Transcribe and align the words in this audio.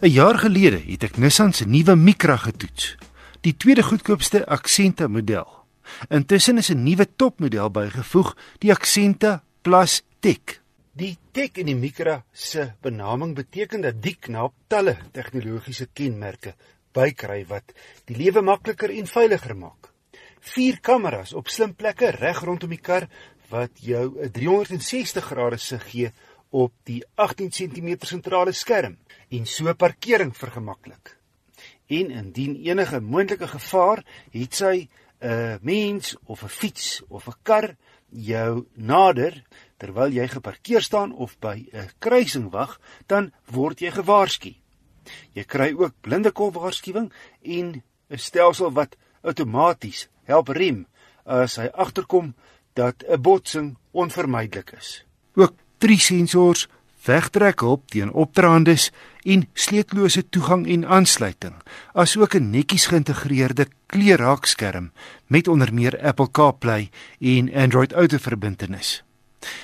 'n 0.00 0.12
Jaar 0.14 0.38
gelede 0.38 0.78
het 0.78 1.02
ek 1.02 1.16
Nissan 1.18 1.50
se 1.52 1.64
nuwe 1.66 1.96
Micra 1.98 2.36
getoets, 2.38 2.94
die 3.42 3.56
tweede 3.56 3.82
goedkoopste 3.82 4.44
Accenta 4.46 5.08
model. 5.08 5.48
Intussen 6.08 6.58
is 6.58 6.70
'n 6.70 6.84
nuwe 6.86 7.06
topmodel 7.16 7.70
bygevoeg, 7.70 8.36
die 8.58 8.70
Accenta 8.70 9.42
Plus 9.62 10.02
Tech. 10.20 10.62
Die 10.92 11.18
Tech 11.32 11.50
in 11.58 11.66
die 11.66 11.74
Micra 11.74 12.24
se 12.32 12.74
benaming 12.80 13.34
beteken 13.34 13.80
dat 13.80 14.02
die 14.02 14.16
knap 14.20 14.54
talle 14.68 14.96
tegnologiese 15.12 15.88
kenmerke 15.92 16.54
bykry 16.92 17.44
wat 17.48 17.74
die 18.04 18.16
lewe 18.16 18.40
makliker 18.40 18.90
en 18.90 19.06
veiliger 19.06 19.56
maak. 19.56 19.92
Vier 20.40 20.78
kameras 20.80 21.32
op 21.32 21.48
slim 21.48 21.74
plekke 21.74 22.10
reg 22.10 22.44
rondom 22.44 22.70
die 22.70 22.80
kar 22.80 23.08
wat 23.50 23.70
jou 23.80 24.14
'n 24.14 24.30
360 24.30 25.24
grade 25.24 25.58
sig 25.58 25.82
gee 25.90 26.12
op 26.50 26.72
die 26.88 27.02
18 27.14 27.50
cm 27.50 27.94
sentrale 28.06 28.52
skerm 28.52 28.96
en 29.28 29.46
so 29.46 29.74
parkering 29.74 30.36
vergemaklik. 30.36 31.16
En 31.88 32.10
indien 32.10 32.56
enige 32.64 33.00
moontlike 33.00 33.48
gevaar 33.48 34.04
het 34.32 34.54
sy 34.54 34.88
'n 35.20 35.58
mens 35.62 36.16
of 36.24 36.42
'n 36.42 36.48
fiets 36.48 37.02
of 37.08 37.26
'n 37.28 37.38
kar 37.42 37.76
jou 38.08 38.66
nader 38.74 39.44
terwyl 39.76 40.12
jy 40.12 40.28
geparkeer 40.28 40.82
staan 40.82 41.12
of 41.12 41.38
by 41.38 41.66
'n 41.72 41.90
kruising 41.98 42.50
wag, 42.50 42.80
dan 43.06 43.32
word 43.46 43.80
jy 43.80 43.90
gewaarsku. 43.90 44.54
Jy 45.32 45.44
kry 45.44 45.72
ook 45.72 45.94
blindekol 46.00 46.52
waarskuwing 46.52 47.12
en 47.42 47.82
'n 48.10 48.18
stelsel 48.18 48.72
wat 48.72 48.96
outomaties 49.22 50.08
help 50.24 50.48
rem 50.48 50.86
as 51.24 51.56
hy 51.56 51.68
agterkom 51.72 52.34
dat 52.74 53.04
'n 53.04 53.20
botsing 53.20 53.76
onvermydelik 53.92 54.72
is. 54.72 55.04
Ook 55.34 55.54
drie 55.78 55.98
sensors, 55.98 56.66
wegtrekhulp 57.06 57.86
teen 57.92 58.12
opdraandes 58.12 58.90
en 59.22 59.46
sleutellose 59.54 60.24
toegang 60.28 60.66
en 60.66 60.84
aansluiting, 60.84 61.54
asook 61.94 62.34
'n 62.34 62.50
netjies 62.50 62.86
geïntegreerde 62.86 63.66
kleurraakskerm 63.86 64.92
met 65.26 65.48
onder 65.48 65.74
meer 65.74 66.00
Apple 66.00 66.30
CarPlay 66.30 66.90
en 67.20 67.54
Android 67.54 67.92
Auto 67.92 68.16
verbintenis. 68.18 69.02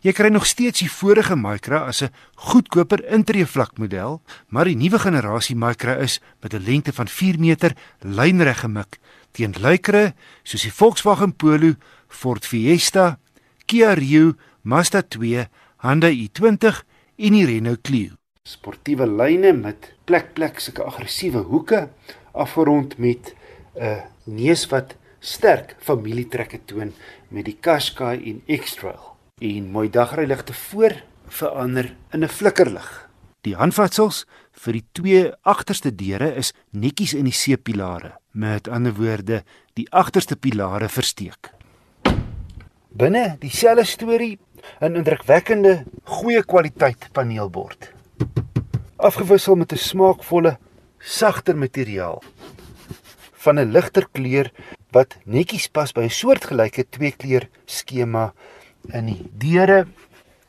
Jy 0.00 0.12
kry 0.12 0.28
nog 0.32 0.46
steeds 0.46 0.80
die 0.80 0.90
vorige 0.90 1.36
Micra 1.36 1.78
as 1.86 2.02
'n 2.02 2.12
goedkoper 2.34 3.04
intreevlak 3.04 3.78
model, 3.78 4.22
maar 4.48 4.64
die 4.64 4.76
nuwe 4.76 4.98
generasie 4.98 5.56
Micra 5.56 5.94
is 5.96 6.20
met 6.40 6.54
'n 6.54 6.64
lengte 6.64 6.92
van 6.92 7.08
4 7.08 7.38
meter 7.38 7.76
lynreg 8.00 8.60
gemik 8.60 8.98
teen 9.32 9.54
luikere 9.60 10.14
soos 10.42 10.62
die 10.62 10.72
Volkswagen 10.72 11.34
Polo, 11.36 11.74
Ford 12.08 12.46
Fiesta, 12.46 13.18
Kia 13.66 13.92
Rio, 13.92 14.34
Mazda 14.62 15.02
2 15.02 15.48
Hyundai 15.78 16.24
i20 16.26 16.80
en 17.22 17.34
die 17.36 17.44
Renault 17.46 17.84
Clio. 17.86 18.16
Sportiewe 18.42 19.06
lyne 19.06 19.52
met 19.54 19.92
plek 20.10 20.32
plek 20.34 20.56
sulke 20.58 20.82
aggressiewe 20.82 21.44
hoeke 21.46 21.84
afgerond 22.34 22.96
met 22.98 23.30
'n 23.78 24.02
neus 24.24 24.66
wat 24.72 24.96
sterk 25.20 25.76
familietrekke 25.78 26.58
toon 26.64 26.90
met 27.30 27.44
die 27.44 27.56
Qashqai 27.60 28.18
en 28.30 28.42
X-Trail. 28.58 29.14
En 29.38 29.70
mooi 29.70 29.90
dagryligte 29.90 30.52
voor 30.52 30.92
verander 31.28 31.94
in 32.10 32.24
'n 32.24 32.28
flikkerlig. 32.28 33.08
Die 33.42 33.54
handvatsels 33.54 34.26
vir 34.52 34.72
die 34.72 34.84
twee 34.92 35.32
agterste 35.42 35.94
deure 35.94 36.34
is 36.34 36.52
netjies 36.70 37.14
in 37.14 37.24
die 37.24 37.38
C-pilare. 37.38 38.18
Met 38.32 38.68
ander 38.68 38.94
woorde, 38.94 39.44
die 39.74 39.86
agterste 39.90 40.36
pilare 40.36 40.88
versteek. 40.88 41.50
Binne 42.88 43.36
dieselfde 43.38 43.84
storie 43.84 44.38
'n 44.80 44.96
indrukwekkende 44.96 45.84
goeie 46.04 46.42
kwaliteit 46.44 47.08
paneelbord. 47.12 47.92
Afgewissel 48.96 49.54
met 49.54 49.72
'n 49.72 49.76
smaakvolle, 49.76 50.58
sagter 50.98 51.56
materiaal 51.56 52.22
van 53.32 53.58
'n 53.58 53.72
ligter 53.72 54.06
kleur 54.12 54.50
wat 54.90 55.16
netjies 55.24 55.68
pas 55.68 55.92
by 55.92 56.02
'n 56.02 56.10
soortgelyke 56.10 56.84
twee-kleur 56.90 57.48
skema 57.64 58.32
in 58.92 59.06
die 59.06 59.22
deure 59.32 59.86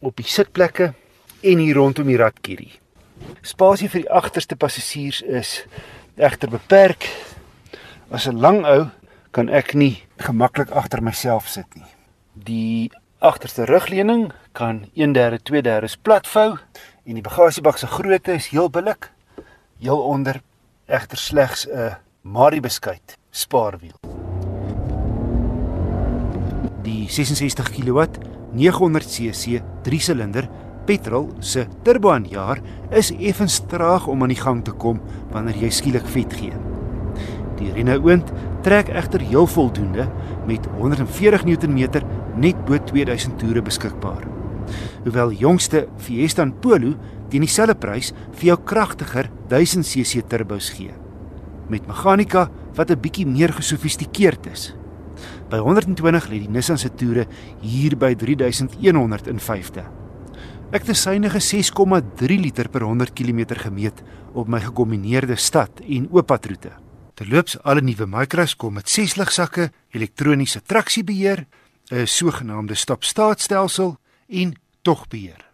op 0.00 0.16
die 0.16 0.28
sitplekke 0.28 0.94
en 1.42 1.58
hier 1.58 1.74
rondom 1.74 2.06
die 2.06 2.16
ratkierie. 2.16 2.72
Spasie 3.42 3.88
vir 3.88 4.00
die 4.00 4.10
agterste 4.10 4.56
passasiers 4.56 5.22
is 5.22 5.64
egter 6.16 6.50
beperk. 6.50 7.08
As 8.10 8.26
'n 8.26 8.40
lang 8.40 8.64
ou 8.66 8.90
kan 9.30 9.48
ek 9.48 9.74
nie 9.74 10.02
gemaklik 10.18 10.70
agter 10.70 11.02
myself 11.02 11.48
sit 11.48 11.74
nie. 11.74 11.90
Die 12.34 12.90
agterste 13.18 13.64
rugleuning 13.64 14.32
kan 14.52 14.84
1/3 14.94 15.42
2/3 15.42 15.96
platvou 16.02 16.58
en 17.04 17.14
die 17.14 17.22
bagasiebak 17.22 17.78
se 17.78 17.86
grootte 17.86 18.32
is 18.32 18.48
heel 18.48 18.70
billik. 18.70 19.10
Heel 19.78 20.02
onder 20.02 20.40
egter 20.86 21.18
slegs 21.18 21.66
'n 21.66 21.96
Mari 22.22 22.60
beskuit 22.60 23.18
spaarwiel. 23.30 23.98
Die 26.82 27.08
66 27.10 27.70
kW 27.70 28.04
900 28.52 29.06
cc 29.06 29.60
3-silinder 29.82 30.48
petrol 30.84 31.30
se 31.38 31.66
turbo 31.82 32.10
aanjaer 32.10 32.60
is 32.90 33.10
effens 33.10 33.60
traag 33.66 34.06
om 34.06 34.22
aan 34.22 34.28
die 34.28 34.40
gang 34.40 34.64
te 34.64 34.72
kom 34.72 35.00
wanneer 35.30 35.56
jy 35.56 35.70
skielik 35.70 36.06
vet 36.06 36.32
gee. 36.32 36.52
Die 37.56 37.72
Renault 37.72 38.32
trek 38.62 38.88
egter 38.88 39.20
heel 39.20 39.46
voldoende 39.46 40.08
met 40.46 40.66
140 40.78 41.44
Nm 41.44 41.88
net 42.36 42.56
bo 42.66 42.78
2000 42.78 43.38
toere 43.38 43.62
beskikbaar. 43.62 44.26
Hoewel 45.04 45.32
jongste 45.32 45.86
Fiesta 45.98 46.42
en 46.42 46.52
Polo 46.60 46.94
teen 47.30 47.40
dieselfde 47.40 47.74
prys 47.74 48.12
vir 48.32 48.52
jou 48.52 48.60
kragtiger 48.64 49.30
1000cc 49.48 50.26
turbos 50.28 50.70
gee 50.70 50.94
met 51.68 51.86
meganika 51.86 52.48
wat 52.74 52.90
'n 52.90 53.00
bietjie 53.00 53.26
meer 53.26 53.52
gesofistikeerd 53.52 54.46
is. 54.46 54.74
By 55.48 55.58
120 55.58 56.28
lê 56.28 56.38
die 56.38 56.48
Nissan 56.48 56.78
se 56.78 56.94
toere 56.94 57.26
hier 57.60 57.96
by 57.96 58.14
3150. 58.14 59.84
Ek 60.72 60.80
het 60.82 60.88
'n 60.88 60.94
synige 60.94 61.40
6,3 61.40 62.38
liter 62.38 62.68
per 62.68 62.82
100 62.82 63.12
km 63.12 63.44
gemeet 63.54 64.02
op 64.32 64.48
my 64.48 64.60
gekombineerde 64.60 65.36
stad 65.36 65.70
en 65.88 66.08
ooppadroete. 66.10 66.72
Terloops, 67.14 67.62
alle 67.62 67.80
nuwe 67.80 68.06
Micras 68.06 68.56
kom 68.56 68.74
met 68.74 68.88
6 68.88 69.16
ligsakke, 69.16 69.70
elektroniese 69.90 70.62
traksiebeheer, 70.62 71.46
'n 71.90 72.06
sogenaamde 72.06 72.74
stop-start-stelsel 72.74 73.96
en 74.28 74.58
togbeheer. 74.82 75.50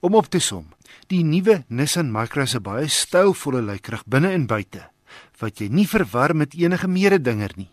Om 0.00 0.14
op 0.14 0.26
te 0.26 0.38
som, 0.38 0.68
die 1.06 1.24
nuwe 1.24 1.64
Nissan 1.68 2.12
Micra 2.12 2.46
se 2.46 2.60
baie 2.60 2.88
stylvolle 2.88 3.62
lykerig 3.62 4.04
binne 4.06 4.30
en 4.30 4.46
buite 4.46 4.90
wat 5.38 5.58
jy 5.58 5.68
nie 5.68 5.88
verwar 5.88 6.36
met 6.36 6.54
enige 6.54 6.88
mededinger 6.88 7.50
nie. 7.56 7.70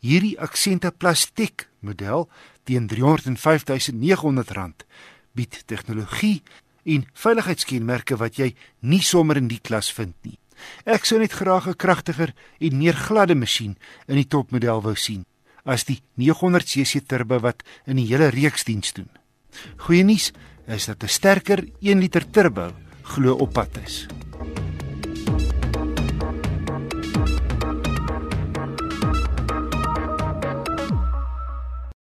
Hierdie 0.00 0.40
Accenta 0.40 0.90
Plastiek 0.90 1.68
model 1.80 2.28
teen 2.64 2.88
R305.900 2.88 4.84
bied 5.32 5.62
tegnologie 5.66 6.42
en 6.84 7.06
veiligheidskenmerke 7.12 8.16
wat 8.16 8.36
jy 8.40 8.54
nie 8.80 9.02
sommer 9.02 9.36
in 9.36 9.48
die 9.48 9.60
klas 9.60 9.92
vind 9.92 10.14
nie. 10.24 10.38
Ek 10.84 11.04
sou 11.04 11.18
net 11.18 11.32
graag 11.32 11.68
'n 11.68 11.76
kragtiger 11.76 12.34
en 12.58 12.78
meer 12.78 12.94
gladde 12.94 13.34
masjien 13.34 13.76
in 14.08 14.16
die 14.16 14.28
topmodel 14.28 14.82
wou 14.82 14.96
sien 14.96 15.24
as 15.68 15.84
die 15.88 16.00
900cc 16.16 17.04
turbo 17.06 17.40
wat 17.44 17.64
in 17.86 18.00
die 18.00 18.08
hele 18.08 18.30
reeks 18.34 18.64
diens 18.64 18.94
doen. 18.96 19.08
Goeie 19.84 20.04
nuus 20.04 20.32
is 20.66 20.86
dat 20.86 21.02
'n 21.04 21.08
sterker 21.08 21.64
1 21.80 22.00
liter 22.00 22.24
turbo 22.30 22.72
glo 23.02 23.34
op 23.34 23.52
pad 23.52 23.76
is. 23.84 24.17